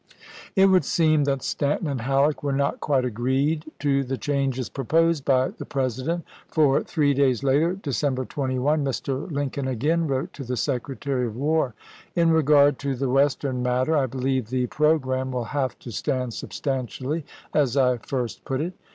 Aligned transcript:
It 0.55 0.65
would 0.65 0.83
seem 0.83 1.25
that 1.25 1.43
Stanton 1.43 1.85
and 1.85 1.99
HaUeck 2.01 2.41
were 2.41 2.51
not 2.51 2.79
quite 2.79 3.05
agreed 3.05 3.65
to 3.77 4.03
the 4.03 4.17
changes 4.17 4.67
proposed 4.67 5.23
by 5.23 5.49
the 5.49 5.63
President; 5.65 6.23
for 6.47 6.81
three 6.81 7.13
days 7.13 7.43
later, 7.43 7.73
December 7.73 8.25
21, 8.25 8.83
Mr, 8.83 9.27
ises. 9.27 9.31
Lincoln 9.31 9.67
again 9.67 10.07
wrote 10.07 10.33
to 10.33 10.43
the 10.43 10.57
Secretary 10.57 11.27
of 11.27 11.35
War," 11.35 11.75
In 12.15 12.31
regard 12.31 12.79
to 12.79 12.95
the 12.95 13.09
Western 13.09 13.61
matter 13.61 13.95
I 13.95 14.07
believe 14.07 14.49
the 14.49 14.65
pro 14.65 14.97
gramme 14.97 15.33
wiU 15.33 15.45
have 15.49 15.77
to 15.77 15.91
stand 15.91 16.33
substantially 16.33 17.23
as 17.53 17.77
I 17.77 17.97
first 17.97 18.43
put 18.43 18.59
it. 18.59 18.73